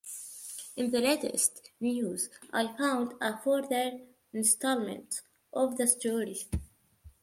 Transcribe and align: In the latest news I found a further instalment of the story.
In 0.77 0.89
the 0.89 0.99
latest 0.99 1.69
news 1.79 2.29
I 2.51 2.75
found 2.75 3.13
a 3.21 3.37
further 3.37 3.99
instalment 4.33 5.21
of 5.53 5.77
the 5.77 5.85
story. 5.85 6.39